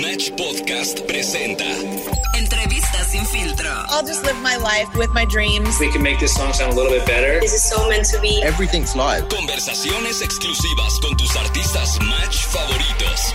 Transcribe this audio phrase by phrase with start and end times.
[0.00, 1.64] Match Podcast presenta
[2.34, 3.84] Entrevistas sin filtro.
[3.88, 5.78] I'll just live my life with my dreams.
[5.78, 7.40] we can make this song sound a little bit better.
[7.40, 8.42] This is so meant to be.
[8.42, 9.28] Everything's live.
[9.28, 13.34] conversaciones exclusivas con tus artistas Match favoritos.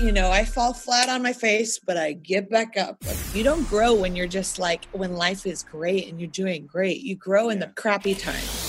[0.00, 3.04] You know, I fall flat on my face, but I get back up.
[3.34, 7.02] You don't grow when you're just like, when life is great and you're doing great.
[7.02, 8.59] You grow in the crappy times.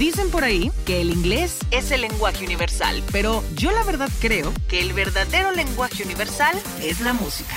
[0.00, 4.50] Dicen por ahí que el inglés es el lenguaje universal, pero yo la verdad creo
[4.66, 7.54] que el verdadero lenguaje universal es la música.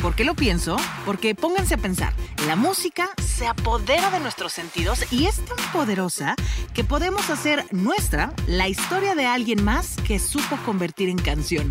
[0.00, 0.78] ¿Por qué lo pienso?
[1.04, 2.14] Porque pónganse a pensar,
[2.46, 6.36] la música se apodera de nuestros sentidos y es tan poderosa
[6.72, 11.70] que podemos hacer nuestra la historia de alguien más que supo convertir en canción.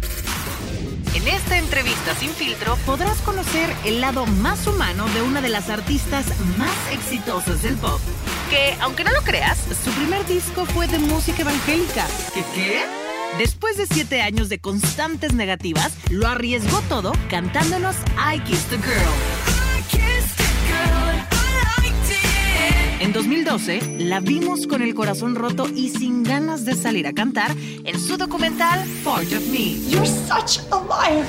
[1.16, 5.72] En esta entrevista sin filtro podrás conocer el lado más humano de una de las
[5.72, 6.28] artistas
[6.60, 8.00] más exitosas del pop.
[8.54, 12.06] Que, aunque no lo creas, su primer disco fue de música evangélica.
[12.36, 12.82] ¿Qué qué?
[13.40, 19.34] Después de siete años de constantes negativas, lo arriesgó todo cantándonos I Kissed a Girl.
[23.00, 27.50] En 2012, la vimos con el corazón roto y sin ganas de salir a cantar
[27.58, 29.80] en su documental Part of Me.
[29.90, 31.26] You're such a liar.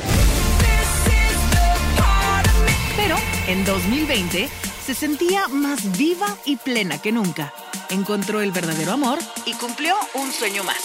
[2.97, 3.17] Pero
[3.49, 4.51] en 2020
[4.85, 7.55] se sentía más viva y plena que nunca.
[7.89, 10.77] Encontró el verdadero amor y cumplió un sueño más.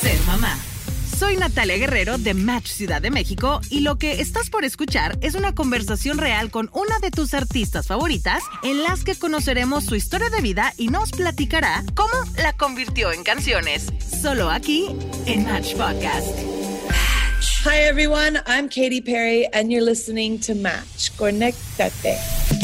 [0.00, 0.58] Ser mamá.
[1.16, 5.34] Soy Natalia Guerrero de Match Ciudad de México y lo que estás por escuchar es
[5.34, 10.30] una conversación real con una de tus artistas favoritas en las que conoceremos su historia
[10.30, 13.86] de vida y nos platicará cómo la convirtió en canciones.
[14.20, 14.88] Solo aquí
[15.26, 16.36] en Match Podcast.
[17.64, 18.40] Hi, everyone.
[18.46, 21.10] I'm Katy Perry, and you're listening to Match.
[21.16, 22.57] Conectate.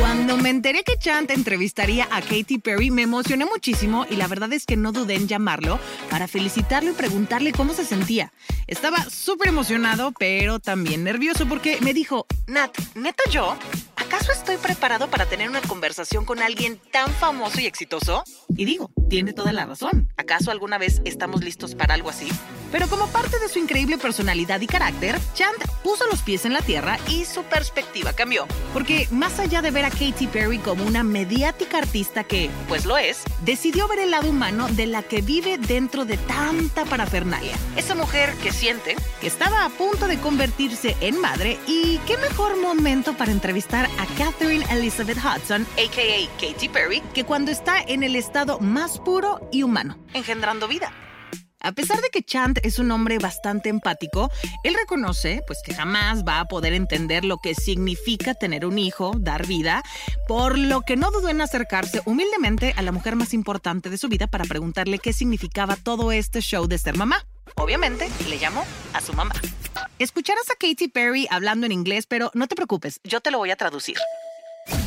[0.00, 4.50] Cuando me enteré que Chant entrevistaría a Katy Perry, me emocioné muchísimo y la verdad
[4.54, 8.32] es que no dudé en llamarlo para felicitarlo y preguntarle cómo se sentía.
[8.66, 13.58] Estaba súper emocionado, pero también nervioso porque me dijo, Nat, ¿neta yo?
[14.12, 18.24] ¿Acaso estoy preparado para tener una conversación con alguien tan famoso y exitoso?
[18.56, 20.08] Y digo, tiene toda la razón.
[20.16, 22.28] ¿Acaso alguna vez estamos listos para algo así?
[22.72, 26.60] Pero como parte de su increíble personalidad y carácter, Chant puso los pies en la
[26.60, 28.48] tierra y su perspectiva cambió.
[28.72, 32.98] Porque más allá de ver a Katy Perry como una mediática artista que, pues lo
[32.98, 37.56] es, decidió ver el lado humano de la que vive dentro de tanta parafernalia.
[37.76, 42.60] Esa mujer que siente que estaba a punto de convertirse en madre y qué mejor
[42.60, 46.40] momento para entrevistar a Catherine Elizabeth Hudson, a.k.a.
[46.40, 50.92] Katy Perry, que cuando está en el estado más puro y humano, engendrando vida.
[51.60, 54.30] A pesar de que Chant es un hombre bastante empático,
[54.64, 59.12] él reconoce pues que jamás va a poder entender lo que significa tener un hijo,
[59.18, 59.82] dar vida,
[60.26, 64.08] por lo que no dudó en acercarse humildemente a la mujer más importante de su
[64.08, 67.26] vida para preguntarle qué significaba todo este show de ser mamá.
[67.56, 69.34] Obviamente, le llamó a su mamá.
[69.98, 73.50] Escucharás a Katy Perry hablando en inglés, pero no te preocupes, yo te lo voy
[73.50, 73.96] a traducir.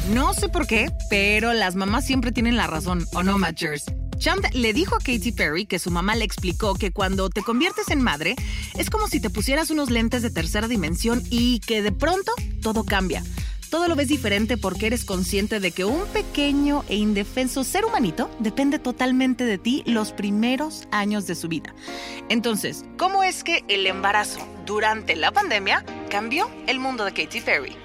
[0.10, 3.86] No sé por qué, pero las mamás siempre tienen la razón, ¿o no, Matchers?
[4.24, 7.90] Chant le dijo a Katy Perry que su mamá le explicó que cuando te conviertes
[7.90, 8.38] en madre
[8.78, 12.86] es como si te pusieras unos lentes de tercera dimensión y que de pronto todo
[12.86, 13.22] cambia.
[13.70, 18.32] Todo lo ves diferente porque eres consciente de que un pequeño e indefenso ser humanito
[18.40, 21.76] depende totalmente de ti los primeros años de su vida.
[22.30, 27.76] Entonces, ¿cómo es que el embarazo durante la pandemia cambió el mundo de Katy Perry?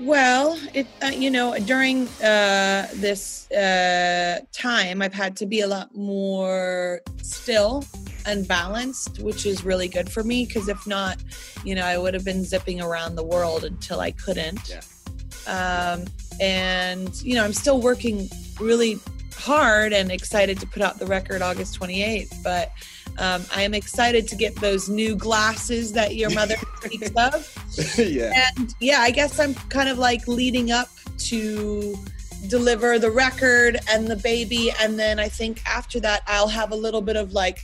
[0.00, 5.66] Well, it, uh, you know, during uh, this uh, time, I've had to be a
[5.66, 7.84] lot more still
[8.26, 10.46] and balanced, which is really good for me.
[10.46, 11.18] Because if not,
[11.64, 14.78] you know, I would have been zipping around the world until I couldn't.
[15.46, 16.04] Um,
[16.40, 18.28] and you know, I'm still working
[18.60, 18.98] really
[19.36, 22.42] hard and excited to put out the record August 28th.
[22.42, 22.70] But
[23.18, 27.98] um, I am excited to get those new glasses that your mother speaks of.
[27.98, 28.44] yeah.
[28.56, 30.88] And yeah, I guess I'm kind of like leading up
[31.18, 31.96] to
[32.48, 34.72] deliver the record and the baby.
[34.80, 37.58] And then I think after that, I'll have a little bit of like,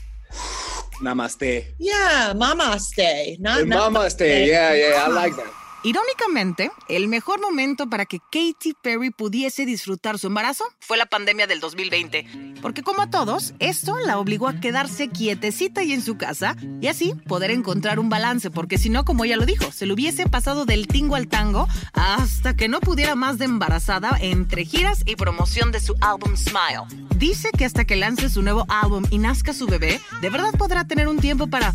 [1.03, 1.65] Namaste.
[1.79, 3.37] yeah, mama stay.
[3.41, 4.47] Not Namaste.
[4.47, 5.53] Yeah, yeah, I like that.
[5.85, 11.47] Irónicamente, el mejor momento para que Katy Perry pudiese disfrutar su embarazo fue la pandemia
[11.47, 16.17] del 2020, porque como a todos, esto la obligó a quedarse quietecita y en su
[16.17, 19.87] casa y así poder encontrar un balance, porque si no, como ella lo dijo, se
[19.87, 24.65] le hubiese pasado del tingo al tango hasta que no pudiera más de embarazada entre
[24.65, 27.07] giras y promoción de su álbum Smile.
[27.17, 30.87] Dice que hasta que lance su nuevo álbum y nazca su bebé, de verdad podrá
[30.89, 31.73] tener un tiempo para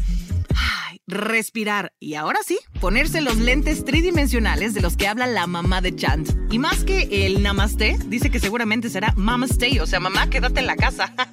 [1.07, 5.95] respirar y ahora sí, ponerse los lentes tridimensionales de los que habla la mamá de
[5.95, 6.29] Chant.
[6.51, 10.59] Y más que el namaste, dice que seguramente será mama stay, o sea, mamá, quédate
[10.59, 11.13] en la casa.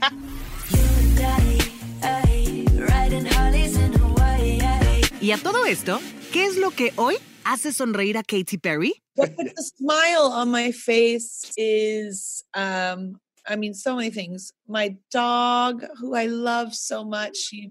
[5.21, 6.01] Y a todo esto,
[6.33, 8.95] ¿qué es lo que hoy hace sonreír a Katy Perry?
[9.17, 14.55] What puts a smile on my face is, um, I mean, so many things.
[14.67, 17.71] My dog, who I love so much, she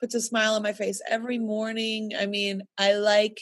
[0.00, 2.12] puts a smile on my face every morning.
[2.18, 3.40] I mean, I like,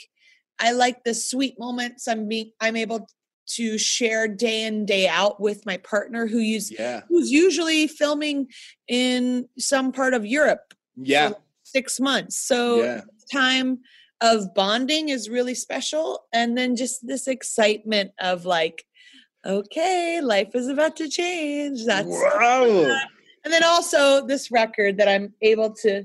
[0.59, 3.09] I like the sweet moments I'm being, I'm able
[3.51, 7.01] to share day in day out with my partner who use Yeah.
[7.09, 8.49] who's usually filming
[8.89, 11.31] in some part of Europe Yeah.
[11.31, 12.37] for six months.
[12.37, 13.01] So Yeah.
[13.33, 13.81] time
[14.21, 16.27] of bonding is really special.
[16.33, 18.85] And then just this excitement of like,
[19.47, 21.85] okay, life is about to change.
[21.87, 22.99] That's Wow.
[23.45, 26.05] and then also this record that I'm able to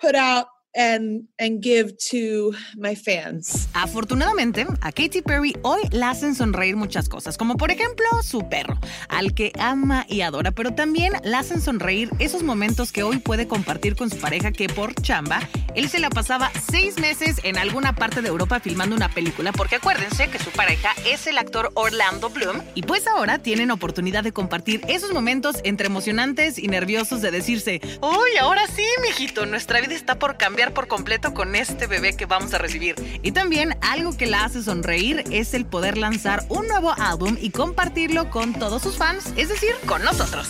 [0.00, 3.68] put out and and give to my fans.
[3.74, 8.78] Afortunadamente, a Katy Perry hoy la hacen sonreír muchas cosas, como por ejemplo su perro,
[9.08, 13.46] al que ama y adora, pero también la hacen sonreír esos momentos que hoy puede
[13.46, 15.40] compartir con su pareja que por chamba,
[15.74, 19.76] él se la pasaba seis meses en alguna parte de Europa filmando una película, porque
[19.76, 24.32] acuérdense que su pareja es el actor Orlando Bloom, y pues ahora tienen oportunidad de
[24.32, 29.94] compartir esos momentos entre emocionantes y nerviosos de decirse, uy, ahora sí, mijito, nuestra vida
[29.94, 32.94] está por cambiar por completo con este bebé que vamos a recibir.
[33.22, 37.50] Y también algo que la hace sonreír es el poder lanzar un nuevo álbum y
[37.50, 40.48] compartirlo con todos sus fans, es decir, con nosotros.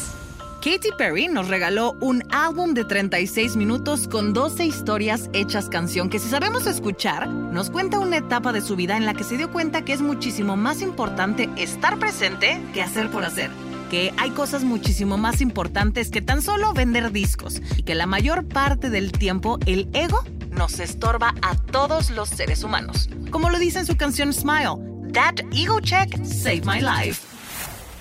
[0.65, 6.19] Katy Perry nos regaló un álbum de 36 minutos con 12 historias hechas canción que
[6.19, 9.51] si sabemos escuchar, nos cuenta una etapa de su vida en la que se dio
[9.51, 13.51] cuenta que es muchísimo más importante estar presente que hacer por hacer
[13.95, 18.45] que hay cosas muchísimo más importantes que tan solo vender discos y que la mayor
[18.45, 23.09] parte del tiempo el ego nos estorba a todos los seres humanos.
[23.31, 24.81] Como lo dice en su canción Smile,
[25.13, 27.25] That ego check saved my life.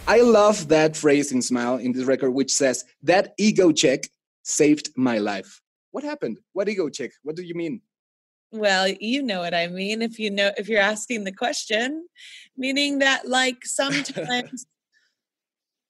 [0.07, 4.10] I love that phrase in Smile in this record, which says, That ego check
[4.42, 5.62] saved my life.
[5.92, 6.40] What happened?
[6.54, 7.12] What ego check?
[7.22, 7.81] What do you mean?
[8.51, 12.07] Well, you know what I mean if you know if you're asking the question,
[12.57, 14.66] meaning that like sometimes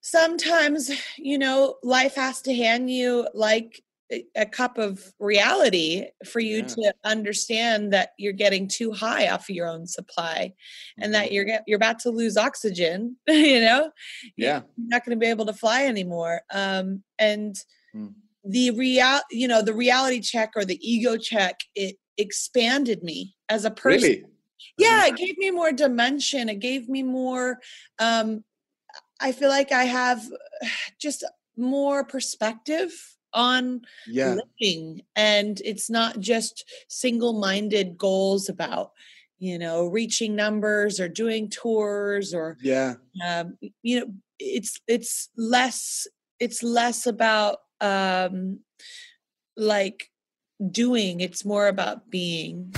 [0.03, 3.81] sometimes you know life has to hand you like
[4.35, 6.65] a, cup of reality for you Yeah.
[6.65, 10.53] to understand that you're getting too high off of your own supply
[10.99, 13.91] and that you're get, you're about to lose oxygen you know
[14.37, 14.61] Yeah.
[14.75, 17.55] you're not going to be able to fly anymore um and
[17.95, 18.11] Mm.
[18.43, 23.65] the real you know the reality check or the ego check it expanded me as
[23.65, 24.25] a person Really?
[24.79, 27.59] yeah it gave me more dimension it gave me more
[27.99, 28.43] um
[29.23, 30.21] i feel like i have
[30.99, 31.23] just
[31.57, 32.91] more perspective
[33.33, 34.35] on Yeah.
[34.59, 38.91] living and it's not just single-minded goals about
[39.39, 42.95] you know reaching numbers or doing tours or Yeah.
[43.25, 44.07] um you know
[44.39, 46.05] it's it's less
[46.39, 48.59] it's less about um
[49.57, 50.09] like
[50.71, 52.73] doing it's more about being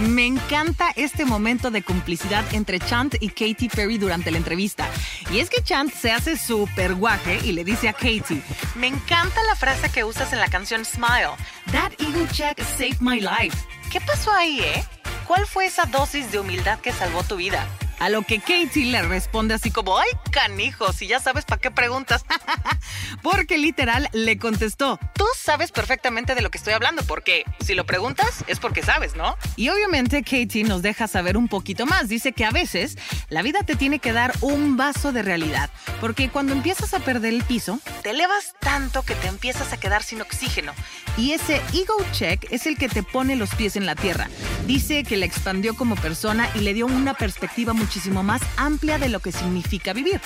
[0.00, 4.88] Me encanta este momento de complicidad entre Chant y Katy Perry durante la entrevista.
[5.30, 8.42] Y es que Chant se hace súper guaje y le dice a Katy,
[8.74, 11.36] me encanta la frase que usas en la canción Smile.
[11.72, 13.56] That ego check saved my life.
[13.90, 14.84] ¿Qué pasó ahí, eh?
[15.26, 17.66] ¿Cuál fue esa dosis de humildad que salvó tu vida?
[18.02, 21.70] A lo que Katy le responde así como, ay, canijo, si ya sabes para qué
[21.70, 22.24] preguntas.
[23.22, 27.86] porque literal le contestó, tú sabes perfectamente de lo que estoy hablando, porque si lo
[27.86, 29.36] preguntas es porque sabes, ¿no?
[29.54, 32.08] Y obviamente Katy nos deja saber un poquito más.
[32.08, 32.98] Dice que a veces
[33.28, 37.34] la vida te tiene que dar un vaso de realidad, porque cuando empiezas a perder
[37.34, 40.72] el piso, te elevas tanto que te empiezas a quedar sin oxígeno.
[41.16, 44.28] Y ese ego check es el que te pone los pies en la tierra.
[44.66, 49.10] Dice que la expandió como persona y le dio una perspectiva muchísimo más amplia de
[49.10, 50.18] lo que significa vivir.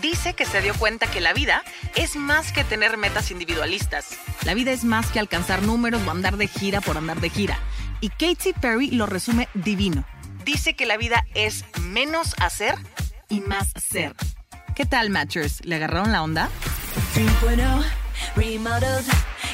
[0.00, 1.64] Dice que se dio cuenta que la vida
[1.96, 4.10] es más que tener metas individualistas.
[4.44, 7.58] La vida es más que alcanzar números o andar de gira por andar de gira.
[8.00, 10.04] Y Katy Perry lo resume divino.
[10.44, 12.76] Dice que la vida es menos hacer
[13.28, 14.14] y más ser.
[14.76, 15.64] ¿Qué tal, Matchers?
[15.64, 16.48] ¿Le agarraron la onda?
[17.16, 17.84] 3.0
[18.36, 19.04] remodeled.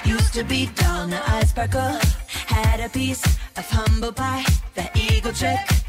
[0.04, 1.98] Used to be dull, now I sparkle.
[2.46, 3.24] Had a piece
[3.56, 4.44] of humble pie.
[4.74, 5.83] The trick.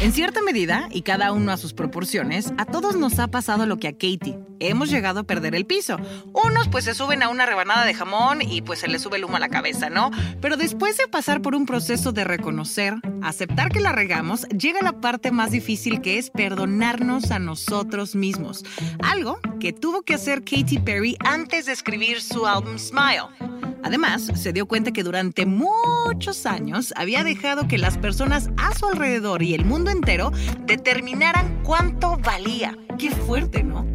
[0.00, 3.78] En cierta medida, y cada uno a sus proporciones, a todos nos ha pasado lo
[3.78, 4.38] que a Katie.
[4.60, 5.96] Hemos llegado a perder el piso.
[6.34, 9.24] Unos pues se suben a una rebanada de jamón y pues se les sube el
[9.24, 10.10] humo a la cabeza, ¿no?
[10.42, 15.00] Pero después de pasar por un proceso de reconocer, aceptar que la regamos, llega la
[15.00, 18.64] parte más difícil que es perdonarnos a nosotros mismos.
[19.02, 23.73] Algo que tuvo que hacer Katy Perry antes de escribir su álbum Smile.
[23.84, 28.86] Además, se dio cuenta que durante muchos años había dejado que las personas a su
[28.86, 30.32] alrededor y el mundo entero
[30.64, 32.78] determinaran cuánto valía.
[32.98, 33.86] Qué fuerte, ¿no?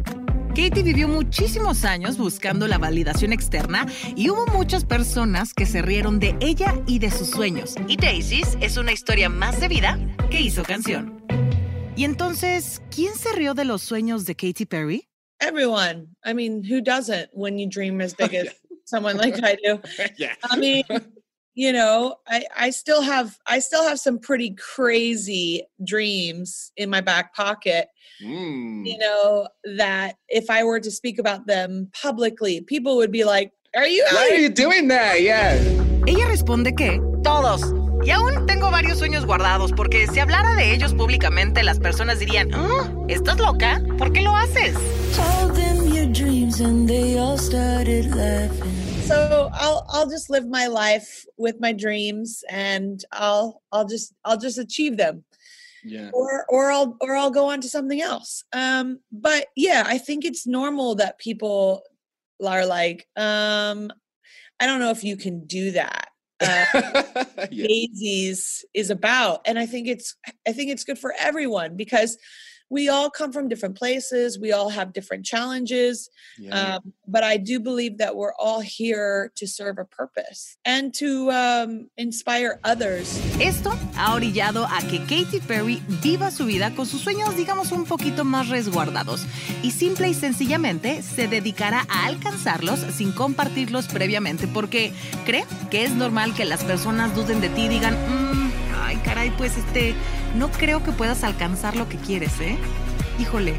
[0.50, 6.20] Katie vivió muchísimos años buscando la validación externa y hubo muchas personas que se rieron
[6.20, 7.74] de ella y de sus sueños.
[7.88, 9.98] Y Daisies es una historia más de vida
[10.30, 11.20] que hizo canción.
[11.96, 15.08] Y entonces, ¿quién se rió de los sueños de Katy Perry?
[15.40, 16.14] Everyone.
[16.24, 18.54] I mean, who doesn't when you dream as big as
[18.90, 19.80] someone like I do?
[20.18, 20.34] yeah.
[20.44, 20.84] I mean,
[21.54, 27.00] you know, I, I still have I still have some pretty crazy dreams in my
[27.00, 27.88] back pocket.
[28.22, 28.86] Mm.
[28.86, 33.52] You know, that if I were to speak about them publicly, people would be like,
[33.74, 35.22] Are you Why are you doing that?
[35.22, 35.54] Yeah.
[36.06, 37.62] Ella responde que todos.
[38.02, 42.48] Y aún tengo varios sueños guardados porque si hablara de ellos públicamente las personas dirían,
[42.54, 43.82] "Ah, ¿estás loca?
[43.98, 44.74] ¿Por qué lo haces?
[45.14, 48.69] Told them your dreams and they all started laughing.
[49.10, 54.38] So I'll I'll just live my life with my dreams and I'll I'll just I'll
[54.38, 55.24] just achieve them.
[55.82, 56.10] Yeah.
[56.12, 58.44] or or I'll or I'll go on to something else.
[58.52, 61.82] Um, but yeah, I think it's normal that people
[62.46, 63.90] are like, um,
[64.60, 66.06] I don't know if you can do that.
[66.42, 66.64] Uh,
[67.50, 67.66] yeah.
[67.66, 70.16] Daisies is about, and I think it's
[70.48, 72.16] I think it's good for everyone because
[72.70, 74.38] we all come from different places.
[74.38, 76.08] We all have different challenges.
[76.38, 76.76] Yeah.
[76.76, 81.30] Um, but I do believe that we're all here to serve a purpose and to
[81.32, 83.20] um, inspire others.
[83.40, 87.84] Esto ha orillado a que Katy Perry viva su vida con sus sueños, digamos, un
[87.84, 89.26] poquito más resguardados
[89.62, 94.92] y simple y sencillamente se dedicará a alcanzarlos sin compartirlos previamente porque
[95.26, 99.30] cree que es normal que las personas duden de ti y digan, "Mm, ay caray,
[99.36, 99.94] pues este,
[100.36, 102.56] no creo que puedas alcanzar lo que quieres, ¿eh?
[103.18, 103.54] Híjole,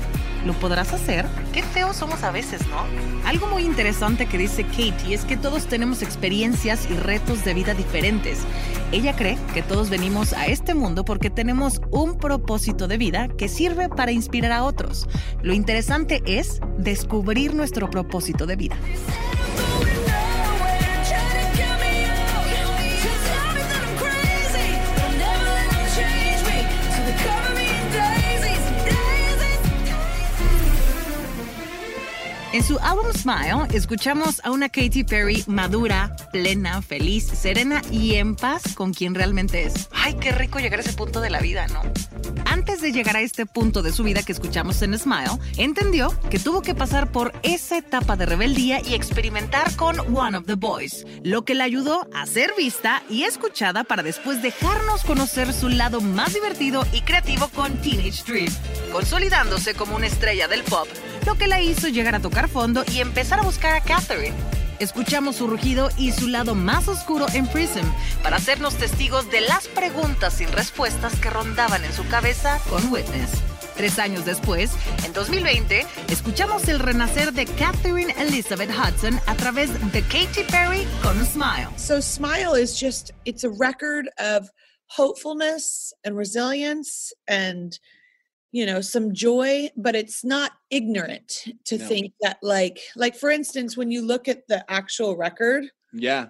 [0.46, 1.28] ¿lo podrás hacer?
[1.54, 2.84] Qué feos somos a veces, ¿no?
[3.28, 7.74] Algo muy interesante que dice Katie es que todos tenemos experiencias y retos de vida
[7.74, 8.40] diferentes.
[8.92, 13.48] Ella cree que todos venimos a este mundo porque tenemos un propósito de vida que
[13.48, 15.08] sirve para inspirar a otros.
[15.44, 18.78] Lo interesante es descubrir nuestro propósito de vida.
[32.54, 38.36] En su álbum Smile, escuchamos a una Katy Perry madura, plena, feliz, serena y en
[38.36, 39.88] paz con quien realmente es.
[39.94, 41.82] Ay, qué rico llegar a ese punto de la vida, ¿no?
[42.46, 46.40] Antes de llegar a este punto de su vida que escuchamos en Smile, entendió que
[46.40, 51.06] tuvo que pasar por esa etapa de rebeldía y experimentar con One of the Boys,
[51.24, 56.02] lo que le ayudó a ser vista y escuchada para después dejarnos conocer su lado
[56.02, 58.54] más divertido y creativo con Teenage Dream,
[58.92, 60.88] consolidándose como una estrella del pop,
[61.26, 64.61] lo que la hizo llegar a tocar fondo y empezar a buscar a Catherine.
[64.82, 67.86] Escuchamos su rugido y su lado más oscuro en Prism
[68.24, 73.30] para hacernos testigos de las preguntas sin respuestas que rondaban en su cabeza con Witness.
[73.78, 74.72] Tres años después,
[75.06, 81.24] en 2020, escuchamos el renacer de Catherine Elizabeth Hudson a través de Katy Perry con
[81.28, 81.70] Smile.
[81.78, 84.50] So Smile is just it's a record of
[84.88, 87.78] hopefulness and resilience and
[88.52, 91.88] you know some joy but it's not ignorant to No.
[91.88, 96.28] think that like like for instance when you look at the actual record yeah.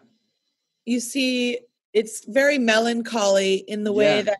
[0.86, 1.60] you see
[1.94, 4.22] it's very melancholy in the way Yeah.
[4.24, 4.38] that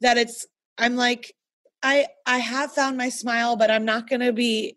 [0.00, 0.46] that it's
[0.78, 1.34] i'm like
[1.82, 4.76] i i have found my smile but i'm not going to be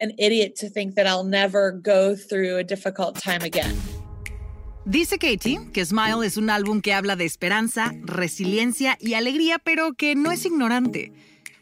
[0.00, 3.76] an idiot to think that i'll never go through a difficult time again
[4.86, 9.92] Dice Katie que Smile es un álbum que habla de esperanza, resiliencia y alegría, pero
[9.92, 11.12] que no es ignorante.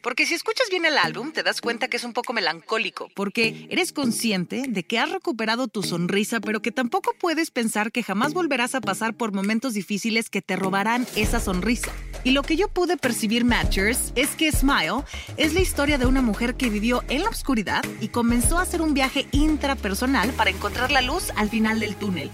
[0.08, 3.66] Porque si escuchas bien el álbum, te das cuenta que es un poco melancólico, porque
[3.68, 8.32] eres consciente de que has recuperado tu sonrisa, pero que tampoco puedes pensar que jamás
[8.32, 11.92] volverás a pasar por momentos difíciles que te robarán esa sonrisa.
[12.24, 15.04] Y lo que yo pude percibir, Matchers, es que Smile
[15.36, 18.80] es la historia de una mujer que vivió en la oscuridad y comenzó a hacer
[18.80, 22.30] un viaje intrapersonal para encontrar la luz al final del túnel.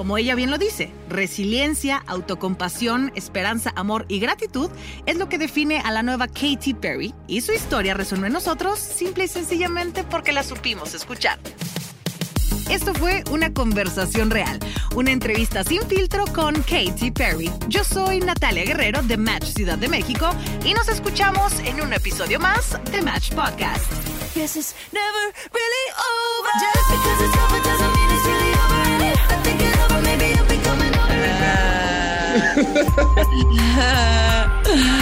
[0.00, 4.70] Como ella bien lo dice, resiliencia, autocompasión, esperanza, amor y gratitud
[5.04, 8.78] es lo que define a la nueva Katy Perry y su historia resonó en nosotros
[8.78, 11.38] simple y sencillamente porque la supimos escuchar.
[12.70, 14.58] Esto fue una conversación real,
[14.94, 17.50] una entrevista sin filtro con Katy Perry.
[17.68, 20.30] Yo soy Natalia Guerrero de Match Ciudad de México
[20.64, 23.84] y nos escuchamos en un episodio más de Match Podcast.
[32.62, 34.50] uh...